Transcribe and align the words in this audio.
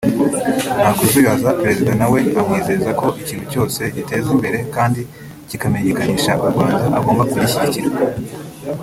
nta 0.77 0.89
kuzuyaza 0.97 1.49
Perezida 1.61 1.91
nawe 1.99 2.19
amwizeza 2.39 2.89
ko 2.99 3.07
ikintu 3.21 3.45
cyose 3.53 3.79
giteza 3.95 4.27
imbere 4.35 4.57
kandi 4.75 5.01
kikamenyekanisha 5.49 6.31
u 6.43 6.45
Rwanda 6.51 6.83
agomba 6.97 7.23
kugishyigikira 7.29 7.95